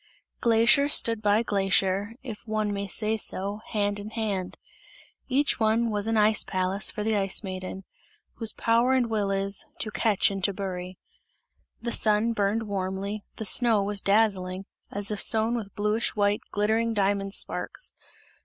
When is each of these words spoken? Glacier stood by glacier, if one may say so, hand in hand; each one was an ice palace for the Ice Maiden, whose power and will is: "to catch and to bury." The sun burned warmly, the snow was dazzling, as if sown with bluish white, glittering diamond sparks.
Glacier 0.39 0.87
stood 0.87 1.21
by 1.21 1.43
glacier, 1.43 2.13
if 2.23 2.47
one 2.47 2.73
may 2.73 2.87
say 2.87 3.17
so, 3.17 3.61
hand 3.69 3.99
in 3.99 4.09
hand; 4.09 4.57
each 5.27 5.59
one 5.59 5.91
was 5.91 6.07
an 6.07 6.17
ice 6.17 6.43
palace 6.43 6.89
for 6.89 7.03
the 7.03 7.15
Ice 7.15 7.43
Maiden, 7.43 7.83
whose 8.37 8.51
power 8.51 8.93
and 8.93 9.11
will 9.11 9.29
is: 9.29 9.63
"to 9.77 9.91
catch 9.91 10.31
and 10.31 10.43
to 10.43 10.53
bury." 10.53 10.97
The 11.83 11.91
sun 11.91 12.33
burned 12.33 12.63
warmly, 12.63 13.23
the 13.35 13.45
snow 13.45 13.83
was 13.83 14.01
dazzling, 14.01 14.65
as 14.89 15.11
if 15.11 15.21
sown 15.21 15.55
with 15.55 15.75
bluish 15.75 16.15
white, 16.15 16.41
glittering 16.51 16.95
diamond 16.95 17.35
sparks. 17.35 17.93